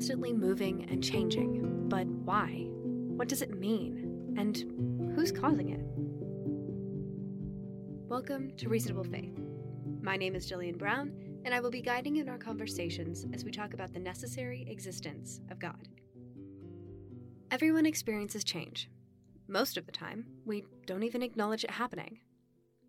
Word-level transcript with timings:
constantly 0.00 0.32
moving 0.32 0.88
and 0.90 1.04
changing, 1.04 1.86
but 1.90 2.06
why? 2.06 2.64
What 2.70 3.28
does 3.28 3.42
it 3.42 3.58
mean? 3.58 4.34
And 4.38 4.56
who's 5.14 5.30
causing 5.30 5.68
it? 5.68 5.82
Welcome 8.08 8.56
to 8.56 8.70
Reasonable 8.70 9.04
Faith. 9.04 9.38
My 10.00 10.16
name 10.16 10.34
is 10.34 10.50
Jillian 10.50 10.78
Brown, 10.78 11.12
and 11.44 11.52
I 11.52 11.60
will 11.60 11.70
be 11.70 11.82
guiding 11.82 12.16
you 12.16 12.22
in 12.22 12.30
our 12.30 12.38
conversations 12.38 13.26
as 13.34 13.44
we 13.44 13.50
talk 13.50 13.74
about 13.74 13.92
the 13.92 14.00
necessary 14.00 14.64
existence 14.70 15.42
of 15.50 15.58
God. 15.58 15.86
Everyone 17.50 17.84
experiences 17.84 18.42
change. 18.42 18.88
Most 19.48 19.76
of 19.76 19.84
the 19.84 19.92
time, 19.92 20.24
we 20.46 20.64
don't 20.86 21.02
even 21.02 21.20
acknowledge 21.20 21.64
it 21.64 21.72
happening. 21.72 22.20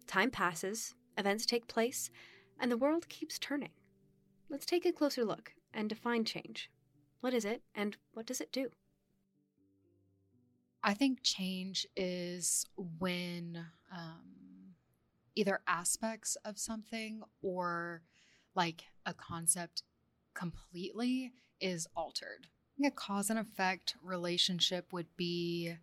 Time 0.07 0.31
passes, 0.31 0.95
events 1.17 1.45
take 1.45 1.67
place, 1.67 2.09
and 2.57 2.71
the 2.71 2.77
world 2.77 3.09
keeps 3.09 3.37
turning. 3.37 3.71
Let's 4.49 4.65
take 4.65 4.85
a 4.85 4.93
closer 4.93 5.25
look 5.25 5.51
and 5.73 5.89
define 5.89 6.23
change. 6.23 6.69
What 7.21 7.33
is 7.33 7.45
it, 7.45 7.61
and 7.75 7.95
what 8.13 8.25
does 8.25 8.41
it 8.41 8.51
do? 8.51 8.71
I 10.83 10.95
think 10.95 11.21
change 11.21 11.85
is 11.95 12.65
when 12.99 13.67
um, 13.91 14.73
either 15.35 15.61
aspects 15.67 16.35
of 16.43 16.57
something 16.57 17.21
or 17.43 18.01
like 18.55 18.85
a 19.05 19.13
concept 19.13 19.83
completely 20.33 21.33
is 21.59 21.87
altered. 21.95 22.47
A 22.83 22.89
cause 22.89 23.29
and 23.29 23.37
effect 23.37 23.95
relationship 24.03 24.91
would 24.91 25.15
be 25.15 25.75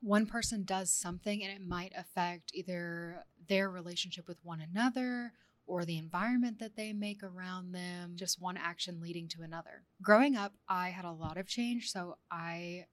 one 0.00 0.24
person 0.24 0.64
does 0.64 0.90
something 0.90 1.42
and 1.44 1.52
it 1.52 1.66
might 1.66 1.92
affect 1.94 2.52
either 2.54 3.24
their 3.48 3.68
relationship 3.68 4.26
with 4.26 4.38
one 4.42 4.62
another 4.62 5.32
or 5.68 5.84
the 5.84 5.98
environment 5.98 6.58
that 6.58 6.76
they 6.76 6.92
make 6.92 7.22
around 7.22 7.72
them, 7.72 8.12
just 8.16 8.40
one 8.40 8.56
action 8.56 9.00
leading 9.00 9.28
to 9.28 9.42
another. 9.42 9.84
Growing 10.02 10.34
up, 10.34 10.54
I 10.68 10.88
had 10.88 11.04
a 11.04 11.12
lot 11.12 11.36
of 11.36 11.46
change, 11.46 11.92
so 11.92 12.16
I 12.30 12.86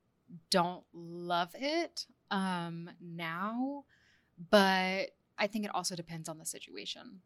don't 0.52 0.84
love 0.94 1.50
it 1.56 2.06
um, 2.30 2.90
now, 3.02 3.86
but 4.52 5.12
I 5.38 5.48
think 5.48 5.66
it 5.66 5.74
also 5.74 5.96
depends 5.96 6.28
on 6.28 6.38
the 6.38 6.46
situation. 6.46 7.22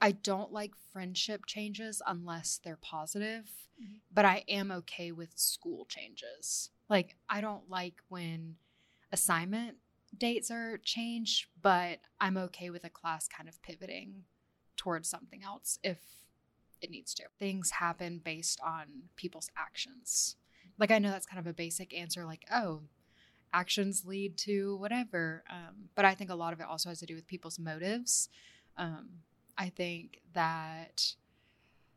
I 0.00 0.12
don't 0.12 0.52
like 0.52 0.72
friendship 0.92 1.46
changes 1.46 2.00
unless 2.06 2.60
they're 2.62 2.78
positive, 2.80 3.50
mm-hmm. 3.82 3.96
but 4.12 4.24
I 4.24 4.44
am 4.48 4.70
okay 4.70 5.12
with 5.12 5.36
school 5.36 5.86
changes. 5.88 6.70
Like, 6.88 7.16
I 7.28 7.40
don't 7.40 7.68
like 7.68 7.94
when 8.08 8.56
assignment 9.12 9.76
dates 10.16 10.50
are 10.50 10.78
changed, 10.78 11.46
but 11.60 12.00
I'm 12.20 12.36
okay 12.36 12.70
with 12.70 12.84
a 12.84 12.90
class 12.90 13.26
kind 13.26 13.48
of 13.48 13.60
pivoting 13.62 14.24
towards 14.82 15.08
something 15.08 15.44
else 15.44 15.78
if 15.84 15.98
it 16.80 16.90
needs 16.90 17.14
to. 17.14 17.22
Things 17.38 17.70
happen 17.70 18.20
based 18.24 18.58
on 18.60 18.86
people's 19.14 19.48
actions. 19.56 20.34
Like, 20.76 20.90
I 20.90 20.98
know 20.98 21.10
that's 21.10 21.26
kind 21.26 21.38
of 21.38 21.46
a 21.46 21.54
basic 21.54 21.96
answer, 21.96 22.24
like, 22.24 22.44
oh, 22.52 22.80
actions 23.52 24.04
lead 24.04 24.36
to 24.38 24.76
whatever. 24.78 25.44
Um, 25.48 25.90
but 25.94 26.04
I 26.04 26.14
think 26.14 26.30
a 26.30 26.34
lot 26.34 26.52
of 26.52 26.58
it 26.58 26.66
also 26.68 26.88
has 26.88 26.98
to 26.98 27.06
do 27.06 27.14
with 27.14 27.28
people's 27.28 27.60
motives. 27.60 28.28
Um, 28.76 29.08
I 29.56 29.68
think 29.68 30.20
that 30.34 31.14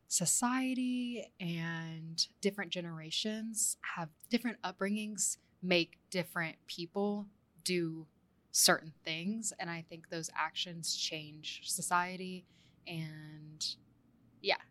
society 0.08 1.32
and 1.40 2.28
different 2.42 2.70
generations 2.70 3.78
have 3.96 4.10
different 4.30 4.62
upbringings, 4.62 5.38
make 5.64 5.98
different 6.12 6.58
people 6.68 7.26
do 7.64 8.06
certain 8.52 8.94
things. 9.04 9.54
And 9.58 9.72
I 9.72 9.84
think 9.90 10.10
those 10.10 10.30
actions 10.38 10.96
change 10.96 11.62
society 11.64 12.46
and 12.88 13.66
yeah. 14.42 14.62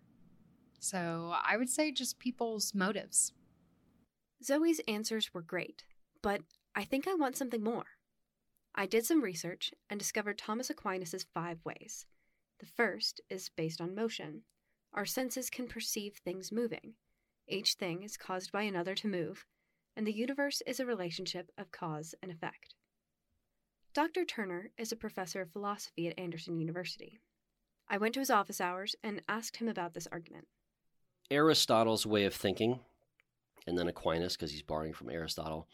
So 0.78 1.34
I 1.42 1.56
would 1.56 1.70
say 1.70 1.92
just 1.92 2.18
people's 2.18 2.74
motives. 2.74 3.32
Zoe's 4.42 4.80
answers 4.86 5.32
were 5.32 5.42
great, 5.42 5.84
but 6.22 6.42
I 6.74 6.84
think 6.84 7.08
I 7.08 7.14
want 7.14 7.36
something 7.36 7.62
more. 7.62 7.86
I 8.74 8.86
did 8.86 9.06
some 9.06 9.22
research 9.22 9.72
and 9.88 9.98
discovered 9.98 10.36
Thomas 10.36 10.68
Aquinas' 10.68 11.24
five 11.32 11.64
ways. 11.64 12.06
The 12.58 12.66
first 12.66 13.20
is 13.30 13.50
based 13.56 13.80
on 13.80 13.94
motion. 13.94 14.42
Our 14.92 15.06
senses 15.06 15.48
can 15.48 15.68
perceive 15.68 16.16
things 16.16 16.52
moving. 16.52 16.94
Each 17.48 17.74
thing 17.74 18.02
is 18.02 18.16
caused 18.16 18.52
by 18.52 18.62
another 18.62 18.94
to 18.96 19.08
move, 19.08 19.46
and 19.96 20.06
the 20.06 20.12
universe 20.12 20.62
is 20.66 20.80
a 20.80 20.86
relationship 20.86 21.50
of 21.56 21.70
cause 21.70 22.14
and 22.22 22.32
effect. 22.32 22.74
Dr. 23.92 24.24
Turner 24.24 24.70
is 24.76 24.90
a 24.90 24.96
professor 24.96 25.40
of 25.40 25.52
philosophy 25.52 26.08
at 26.08 26.18
Anderson 26.18 26.58
University. 26.58 27.20
I 27.94 27.96
went 27.96 28.12
to 28.14 28.20
his 28.20 28.30
office 28.30 28.60
hours 28.60 28.96
and 29.04 29.22
asked 29.28 29.58
him 29.58 29.68
about 29.68 29.94
this 29.94 30.08
argument. 30.10 30.48
Aristotle's 31.30 32.04
way 32.04 32.24
of 32.24 32.34
thinking, 32.34 32.80
and 33.68 33.78
then 33.78 33.86
Aquinas, 33.86 34.32
because 34.32 34.50
he's 34.50 34.62
borrowing 34.62 34.92
from 34.92 35.10
Aristotle, 35.10 35.68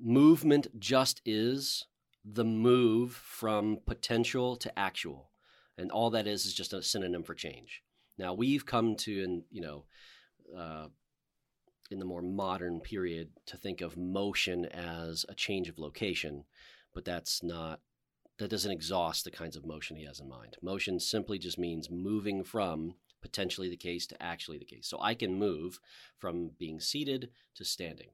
movement 0.00 0.66
just 0.80 1.22
is 1.24 1.86
the 2.24 2.44
move 2.44 3.12
from 3.12 3.78
potential 3.86 4.56
to 4.56 4.76
actual. 4.76 5.30
And 5.78 5.92
all 5.92 6.10
that 6.10 6.26
is 6.26 6.46
is 6.46 6.52
just 6.52 6.72
a 6.72 6.82
synonym 6.82 7.22
for 7.22 7.36
change. 7.36 7.84
Now, 8.18 8.34
we've 8.34 8.66
come 8.66 8.96
to, 8.96 9.22
and 9.22 9.44
you 9.52 9.60
know, 9.60 9.84
uh, 10.58 10.88
in 11.92 12.00
the 12.00 12.04
more 12.04 12.22
modern 12.22 12.80
period, 12.80 13.28
to 13.46 13.56
think 13.56 13.82
of 13.82 13.96
motion 13.96 14.64
as 14.64 15.24
a 15.28 15.34
change 15.36 15.68
of 15.68 15.78
location, 15.78 16.42
but 16.92 17.04
that's 17.04 17.40
not 17.40 17.78
that 18.38 18.50
doesn't 18.50 18.72
exhaust 18.72 19.24
the 19.24 19.30
kinds 19.30 19.56
of 19.56 19.66
motion 19.66 19.96
he 19.96 20.04
has 20.04 20.20
in 20.20 20.28
mind. 20.28 20.56
Motion 20.62 20.98
simply 20.98 21.38
just 21.38 21.58
means 21.58 21.90
moving 21.90 22.42
from 22.42 22.94
potentially 23.20 23.68
the 23.68 23.76
case 23.76 24.06
to 24.08 24.20
actually 24.22 24.58
the 24.58 24.64
case. 24.64 24.88
So 24.88 24.98
I 25.00 25.14
can 25.14 25.38
move 25.38 25.78
from 26.18 26.50
being 26.58 26.80
seated 26.80 27.30
to 27.54 27.64
standing. 27.64 28.08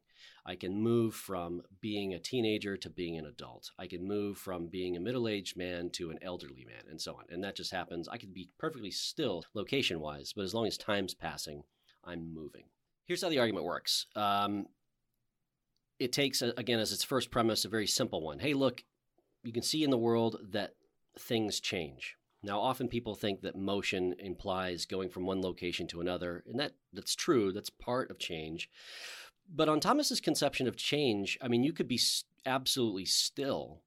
I 0.45 0.55
can 0.57 0.83
move 0.83 1.15
from 1.15 1.63
being 1.81 2.13
a 2.13 2.19
teenager 2.19 2.77
to 2.77 2.91
being 2.91 3.17
an 3.17 3.27
adult. 3.27 3.71
I 3.79 3.87
can 3.87 4.07
move 4.07 4.39
from 4.39 4.67
being 4.67 4.97
a 4.97 5.01
middle 5.01 5.29
aged 5.29 5.57
man 5.57 5.91
to 5.91 6.11
an 6.11 6.19
elderly 6.23 6.65
man, 6.67 6.85
and 6.91 7.01
so 7.01 7.15
on. 7.15 7.25
And 7.31 7.43
that 7.45 7.57
just 7.57 7.73
happens. 7.73 8.09
I 8.09 8.19
could 8.19 8.35
be 8.35 8.51
perfectly 8.59 8.91
still 8.91 9.45
location 9.55 10.01
wise, 10.01 10.33
but 10.35 10.43
as 10.43 10.55
long 10.55 10.67
as 10.67 10.77
time's 10.77 11.15
passing, 11.15 11.63
I'm 12.05 12.35
moving. 12.35 12.65
Here's 13.07 13.23
how 13.23 13.29
the 13.29 13.39
argument 13.39 13.67
works. 13.67 14.07
Um, 14.17 14.67
it 15.99 16.13
takes, 16.13 16.43
again, 16.43 16.79
as 16.79 16.93
its 16.93 17.05
first 17.05 17.31
premise, 17.31 17.65
a 17.65 17.69
very 17.69 17.87
simple 17.87 18.23
one. 18.23 18.39
Hey, 18.39 18.55
look, 18.55 18.85
you 19.43 19.53
can 19.53 19.63
see 19.63 19.85
in 19.85 19.91
the 19.91 19.99
world 19.99 20.37
that 20.51 20.75
things 21.19 21.61
change. 21.61 22.17
Now, 22.43 22.61
often 22.61 22.89
people 22.89 23.15
think 23.15 23.41
that 23.41 23.57
motion 23.57 24.15
implies 24.19 24.87
going 24.87 25.09
from 25.09 25.27
one 25.27 25.43
location 25.43 25.89
to 25.89 26.01
another, 26.01 26.45
and 26.47 26.59
that 26.61 26.73
that's 26.93 27.17
true. 27.17 27.53
That's 27.53 27.71
part 27.71 28.11
of 28.11 28.19
change. 28.19 28.71
But 29.53 29.69
on 29.69 29.81
Thomas's 29.81 30.21
conception 30.21 30.69
of 30.69 30.77
change, 30.77 31.39
I 31.43 31.49
mean, 31.49 31.65
you 31.65 31.73
could 31.73 31.89
be 31.89 32.01
absolutely 32.47 33.07
still 33.07 33.83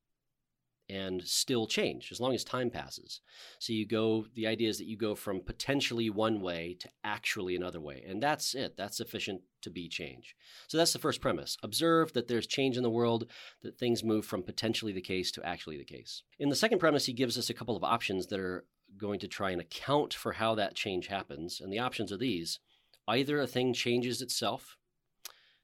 and 0.91 1.25
still 1.25 1.67
change 1.67 2.11
as 2.11 2.19
long 2.19 2.33
as 2.33 2.43
time 2.43 2.69
passes. 2.69 3.21
So 3.59 3.71
you 3.71 3.87
go, 3.87 4.25
the 4.35 4.47
idea 4.47 4.67
is 4.67 4.77
that 4.77 4.87
you 4.87 4.97
go 4.97 5.15
from 5.15 5.39
potentially 5.39 6.09
one 6.09 6.41
way 6.41 6.75
to 6.81 6.89
actually 7.03 7.55
another 7.55 7.79
way. 7.79 8.03
And 8.05 8.21
that's 8.21 8.53
it. 8.53 8.75
That's 8.75 8.97
sufficient 8.97 9.41
to 9.61 9.69
be 9.69 9.87
change. 9.87 10.35
So 10.67 10.77
that's 10.77 10.91
the 10.91 10.99
first 10.99 11.21
premise. 11.21 11.55
Observe 11.63 12.11
that 12.13 12.27
there's 12.27 12.45
change 12.45 12.75
in 12.75 12.83
the 12.83 12.89
world, 12.89 13.27
that 13.61 13.77
things 13.77 14.03
move 14.03 14.25
from 14.25 14.43
potentially 14.43 14.91
the 14.91 15.01
case 15.01 15.31
to 15.31 15.45
actually 15.45 15.77
the 15.77 15.85
case. 15.85 16.23
In 16.39 16.49
the 16.49 16.55
second 16.55 16.79
premise, 16.79 17.05
he 17.05 17.13
gives 17.13 17.37
us 17.37 17.49
a 17.49 17.53
couple 17.53 17.77
of 17.77 17.83
options 17.83 18.27
that 18.27 18.39
are 18.39 18.65
going 18.97 19.19
to 19.21 19.27
try 19.27 19.51
and 19.51 19.61
account 19.61 20.13
for 20.13 20.33
how 20.33 20.55
that 20.55 20.75
change 20.75 21.07
happens. 21.07 21.61
And 21.61 21.71
the 21.71 21.79
options 21.79 22.11
are 22.11 22.17
these 22.17 22.59
either 23.07 23.39
a 23.39 23.47
thing 23.47 23.73
changes 23.73 24.21
itself, 24.21 24.77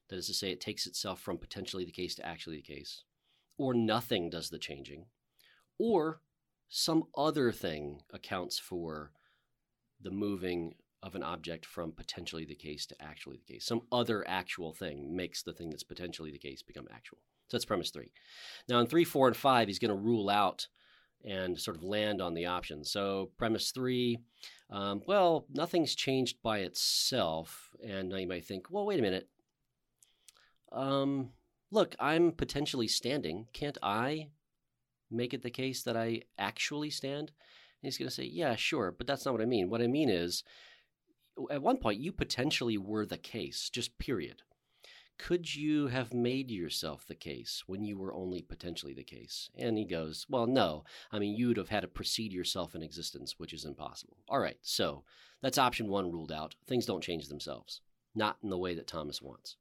that 0.08 0.16
is 0.16 0.26
to 0.28 0.34
say, 0.34 0.50
it 0.50 0.60
takes 0.60 0.86
itself 0.86 1.20
from 1.20 1.36
potentially 1.36 1.84
the 1.84 1.92
case 1.92 2.14
to 2.14 2.26
actually 2.26 2.56
the 2.56 2.62
case, 2.62 3.04
or 3.58 3.74
nothing 3.74 4.30
does 4.30 4.48
the 4.48 4.58
changing 4.58 5.04
or 5.78 6.20
some 6.68 7.04
other 7.16 7.50
thing 7.50 8.02
accounts 8.12 8.58
for 8.58 9.12
the 10.00 10.10
moving 10.10 10.74
of 11.02 11.14
an 11.14 11.22
object 11.22 11.64
from 11.64 11.92
potentially 11.92 12.44
the 12.44 12.54
case 12.54 12.84
to 12.86 13.02
actually 13.02 13.38
the 13.38 13.54
case. 13.54 13.64
Some 13.64 13.82
other 13.92 14.26
actual 14.28 14.72
thing 14.72 15.14
makes 15.14 15.42
the 15.42 15.52
thing 15.52 15.70
that's 15.70 15.84
potentially 15.84 16.30
the 16.30 16.38
case 16.38 16.62
become 16.62 16.88
actual. 16.92 17.18
So 17.48 17.56
that's 17.56 17.64
premise 17.64 17.90
three. 17.90 18.12
Now, 18.68 18.80
in 18.80 18.86
three, 18.86 19.04
four, 19.04 19.28
and 19.28 19.36
five, 19.36 19.68
he's 19.68 19.78
going 19.78 19.90
to 19.90 19.94
rule 19.94 20.28
out 20.28 20.66
and 21.24 21.58
sort 21.58 21.76
of 21.76 21.82
land 21.82 22.20
on 22.20 22.34
the 22.34 22.46
options. 22.46 22.90
So, 22.90 23.30
premise 23.38 23.70
three, 23.70 24.18
um, 24.70 25.02
well, 25.06 25.46
nothing's 25.52 25.94
changed 25.94 26.42
by 26.42 26.58
itself. 26.58 27.70
And 27.84 28.10
now 28.10 28.16
you 28.16 28.28
might 28.28 28.44
think, 28.44 28.66
well, 28.70 28.86
wait 28.86 28.98
a 28.98 29.02
minute. 29.02 29.28
Um, 30.70 31.30
look, 31.70 31.94
I'm 31.98 32.32
potentially 32.32 32.88
standing. 32.88 33.46
Can't 33.52 33.78
I 33.82 34.28
make 35.10 35.34
it 35.34 35.42
the 35.42 35.50
case 35.50 35.82
that 35.82 35.96
I 35.96 36.22
actually 36.38 36.90
stand? 36.90 37.28
And 37.28 37.86
he's 37.86 37.98
going 37.98 38.08
to 38.08 38.14
say, 38.14 38.24
yeah, 38.24 38.56
sure, 38.56 38.92
but 38.96 39.06
that's 39.06 39.24
not 39.24 39.32
what 39.32 39.42
I 39.42 39.46
mean. 39.46 39.70
What 39.70 39.82
I 39.82 39.86
mean 39.86 40.08
is, 40.08 40.42
at 41.50 41.62
one 41.62 41.76
point, 41.76 42.00
you 42.00 42.10
potentially 42.12 42.76
were 42.76 43.06
the 43.06 43.18
case, 43.18 43.70
just 43.70 43.98
period. 43.98 44.42
Could 45.18 45.54
you 45.54 45.88
have 45.88 46.14
made 46.14 46.50
yourself 46.50 47.04
the 47.06 47.14
case 47.14 47.64
when 47.66 47.82
you 47.82 47.98
were 47.98 48.14
only 48.14 48.40
potentially 48.40 48.94
the 48.94 49.02
case? 49.02 49.50
And 49.56 49.76
he 49.76 49.84
goes, 49.84 50.26
Well, 50.28 50.46
no. 50.46 50.84
I 51.10 51.18
mean, 51.18 51.36
you'd 51.36 51.56
have 51.56 51.70
had 51.70 51.80
to 51.80 51.88
precede 51.88 52.32
yourself 52.32 52.74
in 52.76 52.82
existence, 52.82 53.34
which 53.36 53.52
is 53.52 53.64
impossible. 53.64 54.16
All 54.28 54.38
right, 54.38 54.58
so 54.62 55.02
that's 55.42 55.58
option 55.58 55.88
one 55.88 56.12
ruled 56.12 56.30
out. 56.30 56.54
Things 56.66 56.86
don't 56.86 57.02
change 57.02 57.28
themselves. 57.28 57.80
not 58.14 58.38
in 58.42 58.50
the 58.50 58.58
way 58.58 58.74
that 58.74 58.86
Thomas 58.86 59.20
wants. 59.22 59.56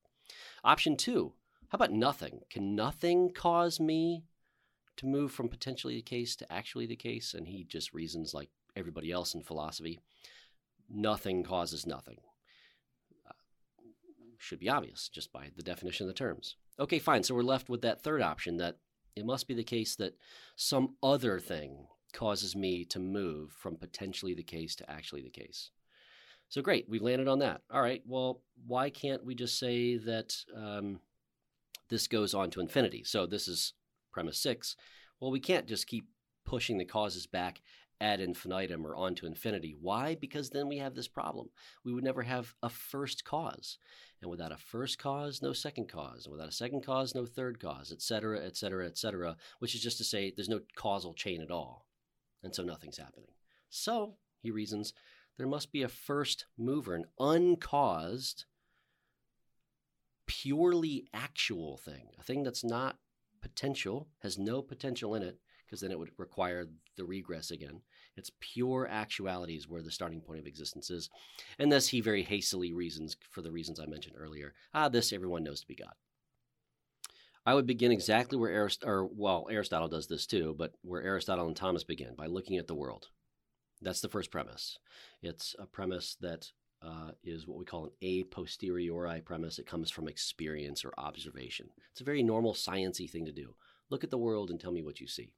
Option 0.64 0.96
two, 0.98 1.34
how 1.70 1.76
about 1.78 1.92
nothing? 1.92 2.42
Can 2.50 2.76
nothing 2.76 3.32
cause 3.34 3.80
me 3.80 4.24
to 4.98 5.06
move 5.06 5.32
from 5.32 5.50
potentially 5.50 5.96
the 5.96 6.02
case 6.02 6.36
to 6.38 6.52
actually 6.52 6.86
the 6.86 6.96
case? 6.96 7.34
And 7.34 7.48
he 7.48 7.64
just 7.64 7.94
reasons 7.94 8.34
like 8.34 8.50
everybody 8.76 9.12
else 9.12 9.34
in 9.34 9.42
philosophy 9.42 10.00
nothing 10.90 11.44
causes 11.44 11.86
nothing. 11.86 12.18
Uh, 13.28 13.34
should 14.38 14.60
be 14.60 14.70
obvious 14.70 15.10
just 15.10 15.32
by 15.32 15.50
the 15.56 15.64
definition 15.64 16.06
of 16.06 16.08
the 16.08 16.18
terms. 16.18 16.56
Okay, 16.80 17.00
fine. 17.00 17.24
So 17.24 17.36
we're 17.36 17.42
left 17.42 17.70
with 17.70 17.82
that 17.82 18.02
third 18.02 18.22
option 18.22 18.58
that 18.58 18.78
it 19.16 19.26
must 19.26 19.48
be 19.48 19.54
the 19.54 19.64
case 19.64 19.96
that 19.96 20.18
some 20.56 20.96
other 21.02 21.40
thing 21.40 21.88
causes 22.14 22.56
me 22.56 22.86
to 22.86 23.00
move 23.00 23.52
from 23.52 23.76
potentially 23.76 24.34
the 24.34 24.44
case 24.44 24.76
to 24.76 24.90
actually 24.90 25.22
the 25.22 25.30
case. 25.30 25.72
So 26.50 26.62
great, 26.62 26.88
we've 26.88 27.02
landed 27.02 27.28
on 27.28 27.40
that. 27.40 27.62
All 27.72 27.82
right, 27.82 28.02
well, 28.06 28.42
why 28.66 28.90
can't 28.90 29.26
we 29.26 29.36
just 29.36 29.60
say 29.60 29.98
that 29.98 30.34
um, 30.56 31.02
this 31.90 32.08
goes 32.08 32.34
on 32.34 32.50
to 32.52 32.62
infinity? 32.62 33.04
So 33.04 33.26
this 33.26 33.48
is 33.48 33.74
premise 34.18 34.40
six. 34.40 34.75
Well, 35.19 35.30
we 35.30 35.40
can't 35.40 35.68
just 35.68 35.86
keep 35.86 36.08
pushing 36.44 36.80
the 36.80 36.86
causes 36.86 37.28
back 37.28 37.62
ad 38.02 38.19
infinitum 38.19 38.84
or 38.84 38.96
on 38.96 39.14
to 39.14 39.28
infinity. 39.28 39.75
Why? 39.80 40.16
Because 40.16 40.50
then 40.50 40.68
we 40.68 40.80
have 40.80 40.96
this 40.96 41.08
problem. 41.08 41.50
We 41.86 41.94
would 41.94 42.04
never 42.04 42.24
have 42.24 42.56
a 42.64 42.69
first 42.69 43.24
cause. 43.25 43.78
And 44.19 44.31
without 44.31 44.52
a 44.52 44.58
first 44.58 44.98
cause, 44.98 45.44
no 45.44 45.54
second 45.54 45.88
cause. 45.88 46.25
And 46.25 46.31
without 46.31 46.50
a 46.50 46.52
second 46.52 46.84
cause, 46.84 47.14
no 47.14 47.28
third 47.28 47.60
cause, 47.60 47.92
et 47.92 48.02
cetera, 48.02 48.44
et 48.44 48.58
cetera, 48.58 48.88
et 48.88 48.98
cetera, 48.98 49.38
which 49.60 49.75
is 49.75 49.84
just 49.84 50.00
to 50.00 50.04
say 50.04 50.34
there's 50.36 50.50
no 50.50 50.62
causal 50.75 51.14
chain 51.14 51.40
at 51.40 51.52
all. 51.52 51.86
And 52.42 52.56
so 52.56 52.64
nothing's 52.64 52.98
happening. 52.98 53.30
So, 53.69 54.16
he 54.42 54.50
reasons, 54.50 54.94
there 55.38 55.46
must 55.46 55.72
be 55.72 55.84
a 55.84 55.88
first 55.88 56.48
mover, 56.58 56.96
an 56.96 57.06
uncaused, 57.19 58.46
purely 60.25 61.06
actual 61.14 61.78
thing, 61.78 62.08
a 62.19 62.24
thing 62.24 62.42
that's 62.42 62.64
not 62.64 62.98
potential, 63.42 64.07
has 64.22 64.38
no 64.38 64.62
potential 64.62 65.16
in 65.16 65.24
it, 65.24 65.39
because 65.66 65.81
then 65.81 65.92
it 65.92 66.00
would 66.00 66.12
require 66.18 66.68
the 66.95 67.04
regress 67.04 67.51
again. 67.51 67.81
It's 68.16 68.31
pure 68.39 68.88
actualities 68.89 69.68
where 69.68 69.81
the 69.81 69.92
starting 69.92 70.22
point 70.22 70.39
of 70.39 70.48
existence 70.48 70.89
is. 70.89 71.10
And 71.60 71.72
thus 71.72 71.89
he 71.89 72.01
very 72.01 72.24
hastily 72.24 72.74
reasons 72.74 73.18
for 73.30 73.42
the 73.42 73.51
reasons 73.51 73.80
I 73.80 73.86
mentioned 73.86 74.16
earlier. 74.18 74.54
Ah, 74.74 74.89
this 74.89 75.12
everyone 75.12 75.44
knows 75.44 75.62
to 75.62 75.68
be 75.68 75.75
God. 75.75 75.94
I 77.45 77.54
would 77.54 77.66
begin 77.66 77.92
exactly 77.92 78.38
where 78.38 78.51
Aristotle, 78.51 78.94
or 78.94 79.06
well, 79.06 79.48
Aristotle 79.50 79.88
does 79.88 80.07
this 80.07 80.25
too, 80.25 80.56
but 80.57 80.74
where 80.81 81.01
Aristotle 81.01 81.48
and 81.48 81.56
Thomas 81.56 81.83
begin 81.83 82.16
by 82.16 82.28
looking 82.28 82.57
at 82.57 82.68
the 82.68 82.75
world. 82.75 83.07
That's 83.81 84.01
the 84.01 84.10
first 84.10 84.31
premise. 84.31 84.80
It's 85.22 85.56
a 85.60 85.66
premise 85.66 86.18
that 86.22 86.51
uh, 86.82 87.12
is 87.24 87.48
what 87.48 87.58
we 87.58 87.66
call 87.66 87.86
an 87.86 87.92
a 88.02 88.24
posteriori 88.24 89.22
premise. 89.22 89.60
It 89.60 89.68
comes 89.68 89.90
from 89.90 90.08
experience 90.08 90.86
or 90.86 90.94
observation. 90.98 91.70
It's 91.92 92.02
a 92.02 92.06
very 92.06 92.24
normal 92.24 92.54
sciency 92.54 93.10
thing 93.10 93.26
to 93.26 93.32
do. 93.32 93.56
Look 93.90 94.04
at 94.04 94.12
the 94.12 94.18
world 94.18 94.50
and 94.50 94.60
tell 94.60 94.72
me 94.72 94.84
what 94.84 95.00
you 95.00 95.08
see. 95.08 95.34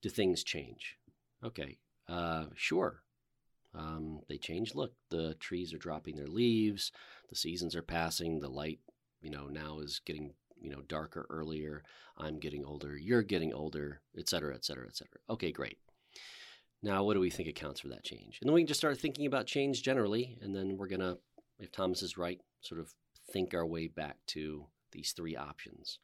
Do 0.00 0.08
things 0.08 0.42
change? 0.42 0.96
Okay, 1.44 1.78
uh, 2.08 2.46
sure. 2.54 3.02
Um, 3.74 4.20
they 4.28 4.36
change. 4.36 4.74
Look, 4.74 4.92
the 5.10 5.34
trees 5.34 5.72
are 5.72 5.78
dropping 5.78 6.16
their 6.16 6.26
leaves. 6.26 6.92
The 7.28 7.36
seasons 7.36 7.74
are 7.74 7.82
passing. 7.82 8.40
The 8.40 8.48
light, 8.48 8.80
you 9.20 9.30
know, 9.30 9.46
now 9.46 9.80
is 9.80 10.00
getting 10.04 10.34
you 10.60 10.70
know 10.70 10.82
darker 10.88 11.26
earlier. 11.30 11.82
I'm 12.16 12.38
getting 12.38 12.64
older. 12.64 12.96
You're 12.96 13.22
getting 13.22 13.52
older, 13.52 14.00
et 14.16 14.28
cetera, 14.28 14.54
et 14.54 14.64
cetera, 14.64 14.86
et 14.86 14.96
cetera. 14.96 15.18
Okay, 15.28 15.52
great. 15.52 15.78
Now, 16.82 17.04
what 17.04 17.14
do 17.14 17.20
we 17.20 17.30
think 17.30 17.48
accounts 17.48 17.80
for 17.80 17.88
that 17.88 18.02
change? 18.02 18.38
And 18.40 18.48
then 18.48 18.54
we 18.54 18.62
can 18.62 18.66
just 18.66 18.80
start 18.80 18.98
thinking 18.98 19.26
about 19.26 19.46
change 19.46 19.82
generally, 19.82 20.36
and 20.42 20.54
then 20.54 20.76
we're 20.76 20.88
gonna, 20.88 21.18
if 21.58 21.70
Thomas 21.70 22.02
is 22.02 22.18
right, 22.18 22.40
sort 22.60 22.80
of 22.80 22.92
think 23.32 23.54
our 23.54 23.66
way 23.66 23.86
back 23.86 24.16
to 24.28 24.66
these 24.90 25.12
three 25.12 25.36
options. 25.36 26.00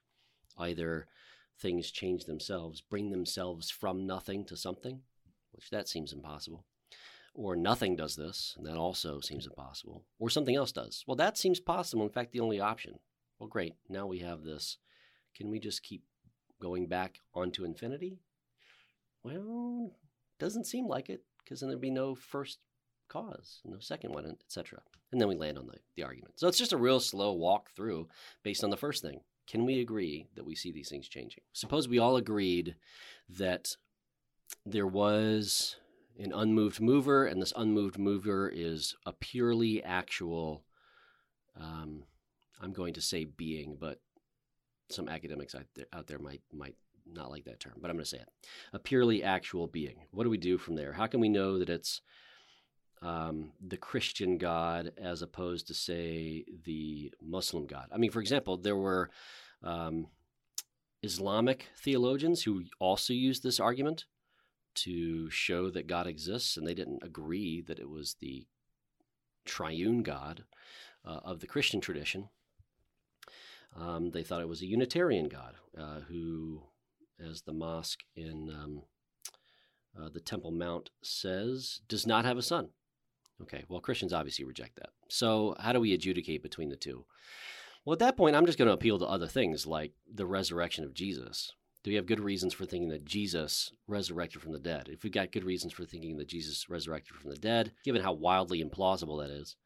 Either 0.56 1.06
things 1.60 1.90
change 1.90 2.24
themselves, 2.24 2.80
bring 2.80 3.10
themselves 3.10 3.70
from 3.70 4.06
nothing 4.06 4.44
to 4.44 4.56
something, 4.56 5.00
which 5.52 5.70
that 5.70 5.88
seems 5.88 6.12
impossible. 6.12 6.64
Or 7.34 7.56
nothing 7.56 7.96
does 7.96 8.16
this, 8.16 8.54
and 8.56 8.66
that 8.66 8.76
also 8.76 9.20
seems 9.20 9.46
impossible. 9.46 10.04
Or 10.18 10.30
something 10.30 10.56
else 10.56 10.72
does. 10.72 11.04
Well, 11.06 11.16
that 11.16 11.38
seems 11.38 11.60
possible. 11.60 12.04
In 12.04 12.10
fact, 12.10 12.32
the 12.32 12.40
only 12.40 12.60
option. 12.60 12.98
Well, 13.38 13.48
great. 13.48 13.74
Now 13.88 14.06
we 14.06 14.20
have 14.20 14.42
this. 14.42 14.78
Can 15.36 15.50
we 15.50 15.60
just 15.60 15.82
keep 15.82 16.02
going 16.60 16.86
back 16.88 17.20
onto 17.34 17.64
infinity? 17.64 18.18
Well, 19.22 19.92
doesn't 20.38 20.66
seem 20.66 20.86
like 20.86 21.08
it, 21.10 21.22
because 21.38 21.60
then 21.60 21.68
there'd 21.68 21.80
be 21.80 21.90
no 21.90 22.14
first 22.14 22.58
cause, 23.08 23.60
no 23.64 23.78
second 23.78 24.12
one, 24.12 24.26
etc. 24.26 24.80
And 25.12 25.20
then 25.20 25.28
we 25.28 25.34
land 25.34 25.58
on 25.58 25.66
the, 25.66 25.78
the 25.96 26.04
argument. 26.04 26.38
So 26.38 26.48
it's 26.48 26.58
just 26.58 26.72
a 26.72 26.78
real 26.78 27.00
slow 27.00 27.32
walk 27.32 27.70
through 27.74 28.08
based 28.42 28.62
on 28.62 28.70
the 28.70 28.76
first 28.76 29.02
thing. 29.02 29.20
Can 29.46 29.64
we 29.64 29.80
agree 29.80 30.26
that 30.34 30.44
we 30.44 30.54
see 30.54 30.70
these 30.70 30.90
things 30.90 31.08
changing? 31.08 31.42
Suppose 31.54 31.88
we 31.88 31.98
all 31.98 32.16
agreed 32.16 32.76
that 33.30 33.76
there 34.66 34.86
was 34.86 35.76
an 36.18 36.32
unmoved 36.34 36.80
mover, 36.80 37.24
and 37.24 37.40
this 37.40 37.52
unmoved 37.56 37.98
mover 37.98 38.50
is 38.52 38.94
a 39.06 39.12
purely 39.12 39.82
actual, 39.82 40.64
um, 41.58 42.02
I'm 42.60 42.72
going 42.72 42.92
to 42.94 43.00
say 43.00 43.24
being, 43.24 43.76
but 43.80 44.00
some 44.90 45.08
academics 45.08 45.54
out 45.54 45.66
there, 45.74 45.86
out 45.92 46.06
there 46.06 46.18
might 46.18 46.42
might 46.52 46.74
not 47.12 47.30
like 47.30 47.44
that 47.44 47.60
term, 47.60 47.74
but 47.80 47.90
I'm 47.90 47.96
going 47.96 48.04
to 48.04 48.10
say 48.10 48.18
it. 48.18 48.28
A 48.72 48.78
purely 48.78 49.22
actual 49.22 49.66
being. 49.66 50.06
What 50.10 50.24
do 50.24 50.30
we 50.30 50.38
do 50.38 50.58
from 50.58 50.76
there? 50.76 50.92
How 50.92 51.06
can 51.06 51.20
we 51.20 51.28
know 51.28 51.58
that 51.58 51.70
it's 51.70 52.00
um, 53.02 53.52
the 53.66 53.76
Christian 53.76 54.38
God 54.38 54.92
as 55.00 55.22
opposed 55.22 55.68
to, 55.68 55.74
say, 55.74 56.44
the 56.64 57.12
Muslim 57.22 57.66
God? 57.66 57.88
I 57.92 57.98
mean, 57.98 58.10
for 58.10 58.20
example, 58.20 58.56
there 58.56 58.76
were 58.76 59.10
um, 59.62 60.08
Islamic 61.02 61.66
theologians 61.76 62.42
who 62.42 62.64
also 62.80 63.12
used 63.12 63.42
this 63.42 63.60
argument 63.60 64.04
to 64.74 65.30
show 65.30 65.70
that 65.70 65.86
God 65.86 66.06
exists, 66.06 66.56
and 66.56 66.66
they 66.66 66.74
didn't 66.74 67.02
agree 67.02 67.60
that 67.62 67.78
it 67.78 67.88
was 67.88 68.16
the 68.20 68.46
triune 69.44 70.02
God 70.02 70.44
uh, 71.04 71.20
of 71.24 71.40
the 71.40 71.46
Christian 71.46 71.80
tradition. 71.80 72.28
Um, 73.76 74.10
they 74.10 74.22
thought 74.22 74.40
it 74.40 74.48
was 74.48 74.62
a 74.62 74.66
Unitarian 74.66 75.28
God 75.28 75.54
uh, 75.76 76.00
who 76.08 76.62
as 77.24 77.42
the 77.42 77.52
mosque 77.52 78.00
in 78.16 78.50
um, 78.50 78.82
uh, 79.98 80.08
the 80.08 80.20
Temple 80.20 80.50
Mount 80.50 80.90
says, 81.02 81.80
does 81.88 82.06
not 82.06 82.24
have 82.24 82.38
a 82.38 82.42
son. 82.42 82.68
Okay, 83.42 83.64
well, 83.68 83.80
Christians 83.80 84.12
obviously 84.12 84.44
reject 84.44 84.76
that. 84.76 84.90
So, 85.08 85.54
how 85.60 85.72
do 85.72 85.80
we 85.80 85.94
adjudicate 85.94 86.42
between 86.42 86.70
the 86.70 86.76
two? 86.76 87.04
Well, 87.84 87.92
at 87.92 88.00
that 88.00 88.16
point, 88.16 88.36
I'm 88.36 88.46
just 88.46 88.58
going 88.58 88.66
to 88.66 88.74
appeal 88.74 88.98
to 88.98 89.06
other 89.06 89.28
things 89.28 89.66
like 89.66 89.92
the 90.12 90.26
resurrection 90.26 90.84
of 90.84 90.94
Jesus. 90.94 91.52
Do 91.84 91.90
we 91.90 91.94
have 91.94 92.06
good 92.06 92.20
reasons 92.20 92.52
for 92.52 92.66
thinking 92.66 92.88
that 92.90 93.04
Jesus 93.04 93.72
resurrected 93.86 94.42
from 94.42 94.52
the 94.52 94.58
dead? 94.58 94.88
If 94.90 95.04
we've 95.04 95.12
got 95.12 95.32
good 95.32 95.44
reasons 95.44 95.72
for 95.72 95.84
thinking 95.84 96.16
that 96.16 96.28
Jesus 96.28 96.68
resurrected 96.68 97.16
from 97.16 97.30
the 97.30 97.36
dead, 97.36 97.72
given 97.84 98.02
how 98.02 98.12
wildly 98.12 98.62
implausible 98.62 99.22
that 99.22 99.30
is, 99.30 99.56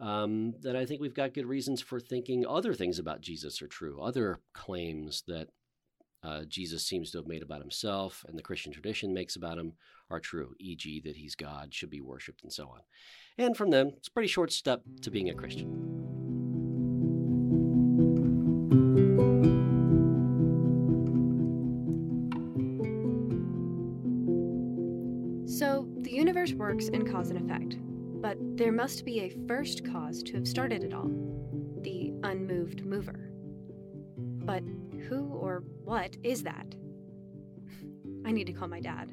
um, 0.00 0.54
then 0.60 0.74
I 0.74 0.86
think 0.86 1.00
we've 1.00 1.14
got 1.14 1.34
good 1.34 1.46
reasons 1.46 1.82
for 1.82 2.00
thinking 2.00 2.46
other 2.46 2.72
things 2.72 2.98
about 2.98 3.20
Jesus 3.20 3.60
are 3.60 3.68
true, 3.68 4.00
other 4.00 4.40
claims 4.54 5.22
that 5.28 5.48
uh, 6.22 6.44
Jesus 6.48 6.86
seems 6.86 7.10
to 7.10 7.18
have 7.18 7.26
made 7.26 7.42
about 7.42 7.60
himself 7.60 8.24
and 8.28 8.38
the 8.38 8.42
Christian 8.42 8.72
tradition 8.72 9.12
makes 9.12 9.36
about 9.36 9.58
him 9.58 9.72
are 10.10 10.20
true, 10.20 10.54
e.g., 10.60 11.00
that 11.04 11.16
he's 11.16 11.34
God, 11.34 11.74
should 11.74 11.90
be 11.90 12.00
worshipped, 12.00 12.42
and 12.42 12.52
so 12.52 12.68
on. 12.68 12.80
And 13.38 13.56
from 13.56 13.70
them, 13.70 13.92
it's 13.96 14.08
a 14.08 14.12
pretty 14.12 14.28
short 14.28 14.52
step 14.52 14.82
to 15.00 15.10
being 15.10 15.30
a 15.30 15.34
Christian. 15.34 15.68
So, 25.46 25.88
the 25.98 26.12
universe 26.12 26.52
works 26.52 26.88
in 26.88 27.10
cause 27.10 27.30
and 27.30 27.40
effect, 27.40 27.78
but 28.20 28.36
there 28.56 28.72
must 28.72 29.04
be 29.04 29.20
a 29.20 29.36
first 29.48 29.84
cause 29.90 30.22
to 30.24 30.34
have 30.34 30.46
started 30.46 30.84
it 30.84 30.92
all 30.92 31.10
the 31.80 32.12
unmoved 32.22 32.84
mover. 32.84 33.32
But 34.16 34.62
who 35.08 35.26
or 35.26 35.64
what 35.84 36.16
is 36.22 36.42
that? 36.44 36.74
I 38.24 38.30
need 38.30 38.46
to 38.46 38.52
call 38.52 38.68
my 38.68 38.80
dad. 38.80 39.10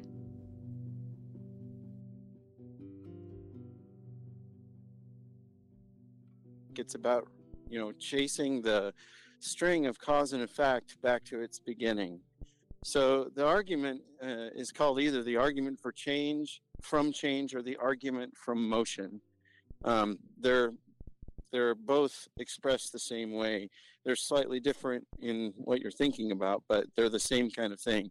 It's 6.76 6.94
about, 6.94 7.28
you 7.68 7.78
know, 7.78 7.92
chasing 7.92 8.62
the 8.62 8.94
string 9.40 9.86
of 9.86 9.98
cause 9.98 10.32
and 10.32 10.42
effect 10.42 11.00
back 11.02 11.24
to 11.24 11.40
its 11.40 11.58
beginning. 11.58 12.20
So 12.84 13.30
the 13.34 13.46
argument 13.46 14.00
uh, 14.22 14.48
is 14.54 14.72
called 14.72 15.00
either 15.00 15.22
the 15.22 15.36
argument 15.36 15.78
for 15.78 15.92
change 15.92 16.62
from 16.80 17.12
change 17.12 17.54
or 17.54 17.62
the 17.62 17.76
argument 17.76 18.34
from 18.36 18.66
motion. 18.66 19.20
Um, 19.84 20.18
they're 20.38 20.72
they're 21.52 21.74
both 21.74 22.28
expressed 22.38 22.92
the 22.92 22.98
same 22.98 23.32
way. 23.32 23.68
They're 24.04 24.16
slightly 24.16 24.60
different 24.60 25.06
in 25.20 25.52
what 25.56 25.80
you're 25.80 25.90
thinking 25.90 26.32
about, 26.32 26.62
but 26.68 26.86
they're 26.96 27.08
the 27.08 27.20
same 27.20 27.50
kind 27.50 27.72
of 27.72 27.80
thing. 27.80 28.10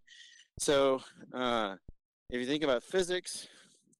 So 0.59 1.01
uh, 1.33 1.75
if 2.29 2.39
you 2.39 2.45
think 2.45 2.63
about 2.63 2.83
physics, 2.83 3.47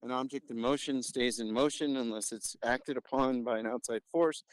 an 0.03 0.12
object 0.12 0.50
in 0.50 0.60
motion 0.60 1.03
stays 1.03 1.39
in 1.39 1.51
motion 1.51 1.98
unless 1.98 2.31
it's 2.31 2.55
acted 2.63 2.96
upon 2.98 3.43
by 3.43 3.60
an 3.60 3.67
outside 3.67 4.01
force. 4.12 4.43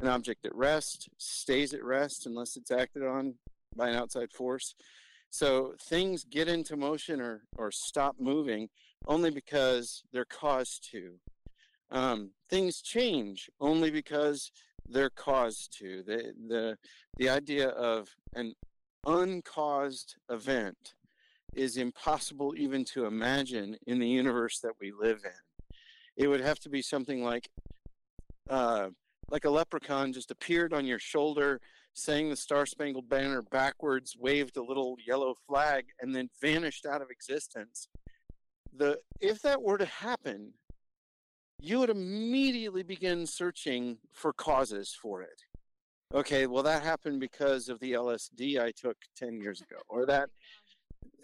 An 0.00 0.08
object 0.08 0.44
at 0.46 0.54
rest 0.54 1.08
stays 1.18 1.74
at 1.74 1.84
rest 1.84 2.26
unless 2.26 2.56
it's 2.56 2.70
acted 2.70 3.04
on 3.04 3.34
by 3.76 3.88
an 3.88 3.96
outside 3.96 4.32
force. 4.32 4.74
So 5.30 5.74
things 5.80 6.24
get 6.24 6.48
into 6.48 6.76
motion 6.76 7.20
or, 7.20 7.42
or 7.56 7.70
stop 7.70 8.16
moving 8.18 8.68
only 9.06 9.30
because 9.30 10.02
they're 10.12 10.24
caused 10.24 10.88
to. 10.92 11.14
Um, 11.90 12.30
things 12.48 12.80
change 12.80 13.50
only 13.60 13.90
because 13.90 14.50
they're 14.88 15.10
caused 15.10 15.76
to. 15.78 16.02
The, 16.02 16.32
the, 16.48 16.78
the 17.18 17.28
idea 17.28 17.68
of 17.68 18.08
an 18.34 18.54
uncaused 19.06 20.16
event 20.30 20.94
is 21.54 21.76
impossible 21.76 22.54
even 22.56 22.84
to 22.84 23.06
imagine 23.06 23.76
in 23.86 23.98
the 23.98 24.08
universe 24.08 24.60
that 24.60 24.72
we 24.80 24.92
live 24.92 25.20
in. 25.24 25.76
It 26.16 26.28
would 26.28 26.40
have 26.40 26.58
to 26.60 26.68
be 26.68 26.82
something 26.82 27.22
like 27.22 27.48
uh, 28.48 28.88
like 29.30 29.44
a 29.44 29.50
leprechaun 29.50 30.12
just 30.12 30.30
appeared 30.30 30.72
on 30.72 30.84
your 30.84 30.98
shoulder, 30.98 31.60
sang 31.94 32.28
the 32.28 32.36
Star 32.36 32.66
Spangled 32.66 33.08
Banner 33.08 33.42
backwards, 33.42 34.16
waved 34.18 34.56
a 34.56 34.62
little 34.62 34.96
yellow 35.06 35.34
flag, 35.48 35.86
and 36.00 36.14
then 36.14 36.28
vanished 36.40 36.84
out 36.84 37.00
of 37.00 37.10
existence. 37.10 37.88
The 38.76 38.98
if 39.20 39.40
that 39.42 39.62
were 39.62 39.78
to 39.78 39.86
happen, 39.86 40.52
you 41.60 41.78
would 41.78 41.90
immediately 41.90 42.82
begin 42.82 43.26
searching 43.26 43.98
for 44.12 44.32
causes 44.32 44.96
for 45.00 45.22
it. 45.22 45.42
Okay, 46.14 46.46
well 46.46 46.62
that 46.62 46.82
happened 46.82 47.20
because 47.20 47.68
of 47.68 47.80
the 47.80 47.92
LSD 47.92 48.60
I 48.60 48.70
took 48.70 48.96
10 49.16 49.40
years 49.40 49.60
ago 49.60 49.76
or 49.88 50.06
that 50.06 50.28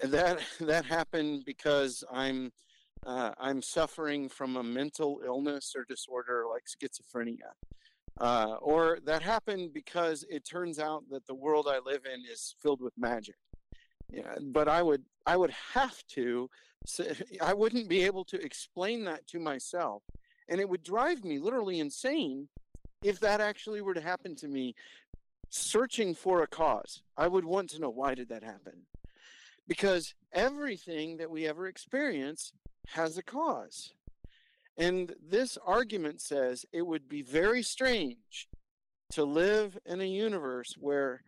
that 0.02 0.40
that 0.60 0.84
happened 0.84 1.44
because 1.44 2.02
I'm 2.12 2.52
uh, 3.06 3.32
I'm 3.38 3.62
suffering 3.62 4.28
from 4.28 4.56
a 4.56 4.62
mental 4.62 5.20
illness 5.25 5.72
or 5.76 5.84
disorder 5.84 6.44
like 6.50 6.64
schizophrenia. 6.64 7.52
Uh, 8.20 8.56
or 8.60 8.99
that 9.06 9.22
happened 9.22 9.72
because 9.72 10.26
it 10.28 10.44
turns 10.44 10.78
out 10.78 11.04
that 11.08 11.26
the 11.26 11.34
world 11.34 11.66
I 11.68 11.78
live 11.78 12.02
in 12.04 12.20
is 12.30 12.54
filled 12.60 12.82
with 12.82 12.92
magic. 12.99 13.37
Yeah, 14.10 14.34
but 14.42 14.68
I 14.68 14.82
would 14.82 15.04
I 15.25 15.37
would 15.37 15.54
have 15.75 16.02
to 16.14 16.50
I 17.40 17.54
wouldn't 17.54 17.88
be 17.88 18.04
able 18.04 18.25
to 18.26 18.42
explain 18.42 19.04
that 19.04 19.26
to 19.28 19.38
myself 19.38 20.02
and 20.50 20.61
it 20.61 20.69
would 20.69 20.83
drive 20.83 21.25
me 21.25 21.38
literally 21.38 21.78
insane 21.78 22.49
if 23.02 23.21
that 23.21 23.40
actually 23.40 23.80
were 23.80 23.95
to 23.95 24.00
happen 24.00 24.35
to 24.37 24.49
me 24.49 24.75
searching 25.49 26.14
for 26.14 26.42
a 26.42 26.47
cause. 26.47 27.02
I 27.16 27.28
would 27.28 27.45
want 27.45 27.71
to 27.71 27.78
know 27.80 27.88
why 27.88 28.14
did 28.14 28.28
that 28.28 28.42
happen? 28.42 28.83
Because 29.66 30.14
everything 30.33 31.16
that 31.16 31.30
we 31.30 31.47
ever 31.47 31.66
experience 31.66 32.52
has 32.88 33.16
a 33.16 33.23
cause. 33.23 33.95
And 34.76 35.14
this 35.23 35.57
argument 35.64 36.21
says 36.21 36.66
it 36.73 36.87
would 36.87 37.09
be 37.09 37.23
very 37.23 37.62
strange 37.62 38.49
to 39.12 39.25
live 39.25 39.78
in 39.87 40.00
a 40.00 40.04
universe 40.04 40.75
where 40.78 41.23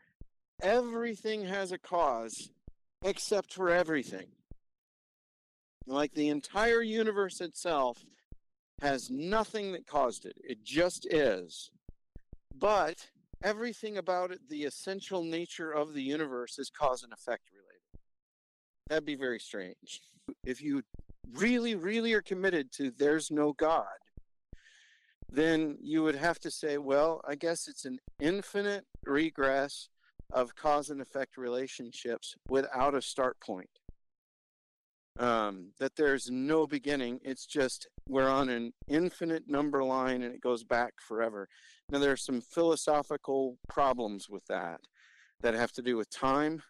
everything 0.60 1.44
has 1.44 1.70
a 1.70 1.78
cause 1.78 2.50
except 3.04 3.52
for 3.52 3.70
everything. 3.70 4.28
Like 5.86 6.14
the 6.14 6.28
entire 6.28 6.82
universe 6.82 7.40
itself 7.40 8.04
has 8.80 9.10
nothing 9.10 9.72
that 9.72 9.86
caused 9.86 10.26
it, 10.26 10.36
it 10.42 10.64
just 10.64 11.06
is. 11.06 11.70
But 12.58 13.08
everything 13.42 13.98
about 13.98 14.30
it, 14.30 14.40
the 14.48 14.64
essential 14.64 15.22
nature 15.22 15.70
of 15.70 15.94
the 15.94 16.02
universe, 16.02 16.58
is 16.58 16.70
cause 16.70 17.02
and 17.02 17.12
effect 17.12 17.42
related. 17.52 18.00
That'd 18.88 19.04
be 19.04 19.14
very 19.14 19.38
strange. 19.38 20.00
If 20.44 20.60
you 20.62 20.82
really, 21.34 21.74
really 21.74 22.12
are 22.14 22.22
committed 22.22 22.72
to 22.72 22.90
there's 22.90 23.30
no 23.30 23.52
God, 23.52 23.86
then 25.30 25.78
you 25.80 26.02
would 26.02 26.16
have 26.16 26.38
to 26.40 26.50
say, 26.50 26.78
well, 26.78 27.22
I 27.26 27.36
guess 27.36 27.68
it's 27.68 27.84
an 27.84 27.98
infinite 28.20 28.84
regress 29.04 29.88
of 30.32 30.54
cause 30.54 30.90
and 30.90 31.00
effect 31.00 31.36
relationships 31.36 32.34
without 32.48 32.94
a 32.94 33.02
start 33.02 33.38
point 33.40 33.70
um, 35.18 35.72
that 35.78 35.96
there's 35.96 36.30
no 36.30 36.66
beginning. 36.66 37.20
It's 37.22 37.46
just 37.46 37.86
we're 38.08 38.30
on 38.30 38.48
an 38.48 38.72
infinite 38.88 39.48
number 39.48 39.84
line 39.84 40.22
and 40.22 40.34
it 40.34 40.40
goes 40.40 40.64
back 40.64 40.94
forever. 41.00 41.48
Now, 41.90 41.98
there 41.98 42.12
are 42.12 42.16
some 42.16 42.40
philosophical 42.40 43.58
problems 43.68 44.28
with 44.28 44.46
that 44.46 44.80
that 45.40 45.54
have 45.54 45.72
to 45.72 45.82
do 45.82 45.96
with 45.96 46.10
time. 46.10 46.62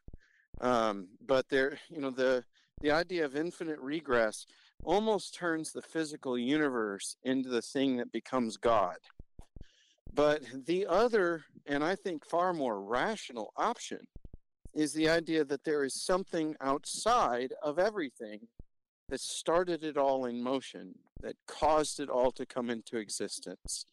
Um, 0.61 1.09
but 1.25 1.49
there, 1.49 1.79
you 1.89 2.01
know, 2.01 2.11
the 2.11 2.45
the 2.81 2.91
idea 2.91 3.25
of 3.25 3.37
infinite 3.37 3.79
regress 3.79 4.45
almost 4.83 5.35
turns 5.35 5.71
the 5.71 5.83
physical 5.83 6.37
universe 6.37 7.17
into 7.23 7.49
the 7.49 7.63
thing 7.63 7.97
that 7.99 8.11
becomes 8.11 8.57
God. 8.57 8.97
But 10.13 10.43
the 10.67 10.87
other, 10.87 11.45
and 11.67 11.85
I 11.85 11.95
think 11.95 12.27
far 12.27 12.53
more 12.53 12.83
rational 12.83 13.53
option, 13.57 14.01
is 14.75 14.93
the 14.93 15.09
idea 15.09 15.45
that 15.45 15.65
there 15.65 15.85
is 15.85 15.95
something 15.95 16.57
outside 16.61 17.53
of 17.63 17.79
everything 17.79 18.41
that 19.09 19.21
started 19.21 19.85
it 19.85 19.97
all 19.97 20.25
in 20.25 20.43
motion, 20.43 20.95
that 21.21 21.37
caused 21.47 22.01
it 22.01 22.09
all 22.09 22.31
to 22.33 22.47
come 22.47 22.71
into 22.71 22.97
existence. 22.97 23.85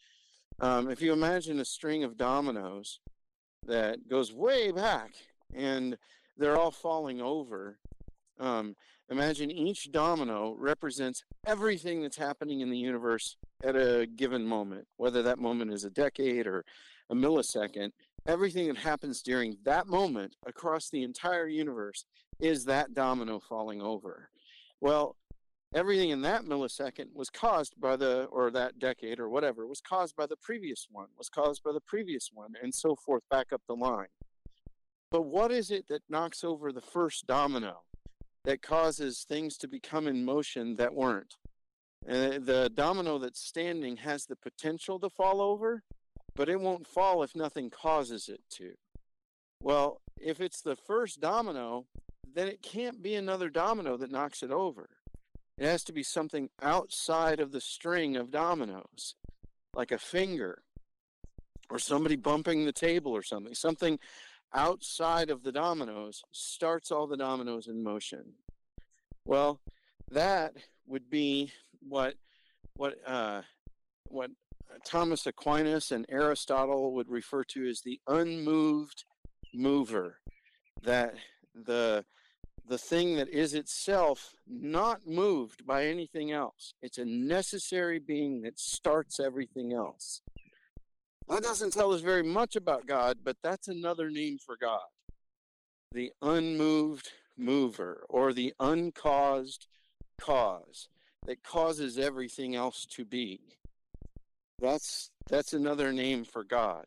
Um, 0.61 0.89
if 0.89 1.01
you 1.01 1.13
imagine 1.13 1.59
a 1.59 1.65
string 1.65 2.03
of 2.03 2.17
dominoes 2.17 2.99
that 3.65 4.07
goes 4.07 4.33
way 4.33 4.71
back 4.71 5.11
and 5.53 5.97
they're 6.37 6.57
all 6.57 6.71
falling 6.71 7.21
over, 7.21 7.77
um, 8.39 8.75
imagine 9.09 9.51
each 9.51 9.91
domino 9.91 10.55
represents 10.57 11.23
everything 11.45 12.01
that's 12.01 12.17
happening 12.17 12.61
in 12.61 12.69
the 12.69 12.77
universe 12.77 13.35
at 13.63 13.75
a 13.75 14.07
given 14.15 14.45
moment, 14.45 14.87
whether 14.97 15.21
that 15.23 15.39
moment 15.39 15.73
is 15.73 15.83
a 15.83 15.89
decade 15.89 16.47
or 16.47 16.63
a 17.09 17.15
millisecond 17.15 17.91
everything 18.27 18.67
that 18.67 18.77
happens 18.77 19.21
during 19.21 19.57
that 19.63 19.87
moment 19.87 20.35
across 20.45 20.89
the 20.89 21.03
entire 21.03 21.47
universe 21.47 22.05
is 22.39 22.65
that 22.65 22.93
domino 22.93 23.39
falling 23.39 23.81
over. 23.81 24.29
Well, 24.81 25.15
everything 25.73 26.09
in 26.09 26.21
that 26.21 26.43
millisecond 26.43 27.13
was 27.13 27.29
caused 27.29 27.79
by 27.79 27.95
the, 27.95 28.25
or 28.31 28.49
that 28.51 28.79
decade 28.79 29.19
or 29.19 29.29
whatever, 29.29 29.67
was 29.67 29.81
caused 29.81 30.15
by 30.15 30.25
the 30.25 30.37
previous 30.37 30.87
one, 30.89 31.07
was 31.17 31.29
caused 31.29 31.63
by 31.63 31.71
the 31.71 31.81
previous 31.81 32.29
one, 32.33 32.53
and 32.61 32.73
so 32.73 32.95
forth 32.95 33.23
back 33.29 33.47
up 33.51 33.61
the 33.67 33.75
line. 33.75 34.07
But 35.11 35.23
what 35.23 35.51
is 35.51 35.71
it 35.71 35.87
that 35.89 36.03
knocks 36.09 36.43
over 36.43 36.71
the 36.71 36.81
first 36.81 37.27
domino 37.27 37.81
that 38.45 38.61
causes 38.61 39.25
things 39.27 39.57
to 39.57 39.67
become 39.67 40.07
in 40.07 40.23
motion 40.23 40.75
that 40.77 40.93
weren't? 40.93 41.35
And 42.07 42.45
the 42.45 42.71
domino 42.73 43.17
that's 43.17 43.41
standing 43.41 43.97
has 43.97 44.25
the 44.25 44.35
potential 44.35 44.99
to 44.99 45.09
fall 45.09 45.41
over, 45.41 45.83
but 46.39 46.47
it 46.47 46.61
won't 46.61 46.87
fall 46.87 47.21
if 47.21 47.35
nothing 47.35 47.69
causes 47.69 48.29
it 48.29 48.39
to. 48.49 48.71
Well, 49.61 49.99
if 50.15 50.39
it's 50.39 50.61
the 50.61 50.77
first 50.77 51.19
domino, 51.19 51.85
then 52.33 52.47
it 52.47 52.61
can't 52.61 53.03
be 53.03 53.15
another 53.15 53.49
domino 53.49 53.97
that 53.97 54.09
knocks 54.09 54.41
it 54.41 54.49
over. 54.49 54.87
It 55.57 55.65
has 55.65 55.83
to 55.83 55.91
be 55.91 56.01
something 56.01 56.49
outside 56.61 57.41
of 57.41 57.51
the 57.51 57.59
string 57.59 58.15
of 58.15 58.31
dominoes, 58.31 59.15
like 59.75 59.91
a 59.91 59.97
finger 59.97 60.61
or 61.69 61.77
somebody 61.77 62.15
bumping 62.15 62.63
the 62.63 62.71
table 62.71 63.11
or 63.11 63.21
something. 63.21 63.53
Something 63.53 63.99
outside 64.53 65.29
of 65.29 65.43
the 65.43 65.51
dominoes 65.51 66.23
starts 66.31 66.89
all 66.89 67.05
the 67.05 67.17
dominoes 67.17 67.67
in 67.67 67.83
motion. 67.83 68.23
Well, 69.25 69.59
that 70.09 70.53
would 70.87 71.09
be 71.09 71.51
what 71.81 72.13
what 72.77 72.95
uh, 73.05 73.41
Thomas 74.89 75.27
Aquinas 75.27 75.91
and 75.91 76.07
Aristotle 76.09 76.93
would 76.95 77.09
refer 77.09 77.43
to 77.43 77.69
as 77.69 77.81
the 77.81 77.99
unmoved 78.07 79.05
mover, 79.53 80.17
that 80.81 81.13
the 81.53 82.05
the 82.67 82.77
thing 82.79 83.15
that 83.15 83.29
is 83.29 83.53
itself 83.53 84.33
not 84.47 85.05
moved 85.05 85.65
by 85.65 85.85
anything 85.85 86.31
else. 86.31 86.73
It's 86.81 86.97
a 86.97 87.05
necessary 87.05 87.99
being 87.99 88.41
that 88.41 88.59
starts 88.59 89.19
everything 89.19 89.73
else. 89.73 90.21
That 91.27 91.43
doesn't 91.43 91.73
tell 91.73 91.93
us 91.93 92.01
very 92.01 92.23
much 92.23 92.55
about 92.55 92.87
God, 92.87 93.19
but 93.23 93.37
that's 93.43 93.67
another 93.67 94.09
name 94.09 94.37
for 94.43 94.57
God. 94.59 94.87
The 95.91 96.11
unmoved 96.21 97.09
mover 97.37 98.05
or 98.09 98.33
the 98.33 98.53
uncaused 98.59 99.67
cause 100.19 100.89
that 101.25 101.43
causes 101.43 101.99
everything 101.99 102.55
else 102.55 102.85
to 102.91 103.05
be. 103.05 103.58
That's 104.59 105.11
that's 105.29 105.53
another 105.53 105.93
name 105.93 106.25
for 106.25 106.43
God. 106.43 106.85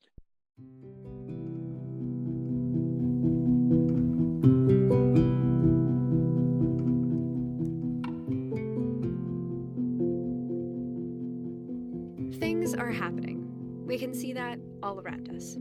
Things 12.39 12.75
are 12.75 12.91
happening. 12.91 13.49
We 13.87 13.97
can 13.97 14.13
see 14.13 14.35
that 14.35 14.59
all 14.83 15.01
around 15.01 15.31
us. 15.35 15.57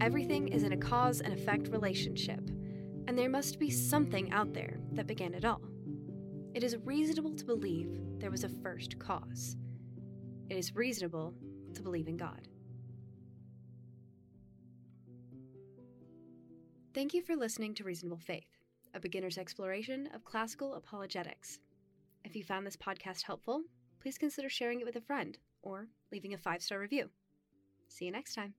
Everything 0.00 0.48
is 0.48 0.62
in 0.62 0.72
a 0.72 0.76
cause 0.76 1.20
and 1.20 1.32
effect 1.32 1.68
relationship, 1.68 2.48
and 3.08 3.18
there 3.18 3.28
must 3.28 3.58
be 3.58 3.70
something 3.70 4.30
out 4.30 4.52
there 4.54 4.78
that 4.92 5.08
began 5.08 5.34
it 5.34 5.44
all. 5.44 5.62
It 6.54 6.62
is 6.62 6.76
reasonable 6.84 7.34
to 7.34 7.44
believe 7.44 7.98
there 8.18 8.30
was 8.30 8.44
a 8.44 8.48
first 8.48 9.00
cause 9.00 9.56
it 10.50 10.56
is 10.56 10.74
reasonable 10.74 11.32
to 11.74 11.80
believe 11.80 12.08
in 12.08 12.16
God. 12.16 12.48
Thank 16.92 17.14
you 17.14 17.22
for 17.22 17.36
listening 17.36 17.72
to 17.74 17.84
Reasonable 17.84 18.18
Faith, 18.18 18.58
a 18.94 19.00
beginner's 19.00 19.38
exploration 19.38 20.08
of 20.12 20.24
classical 20.24 20.74
apologetics. 20.74 21.60
If 22.24 22.34
you 22.34 22.42
found 22.42 22.66
this 22.66 22.76
podcast 22.76 23.22
helpful, 23.22 23.62
please 24.00 24.18
consider 24.18 24.50
sharing 24.50 24.80
it 24.80 24.86
with 24.86 24.96
a 24.96 25.00
friend 25.00 25.38
or 25.62 25.86
leaving 26.10 26.34
a 26.34 26.38
five 26.38 26.62
star 26.62 26.80
review. 26.80 27.10
See 27.88 28.06
you 28.06 28.10
next 28.10 28.34
time. 28.34 28.54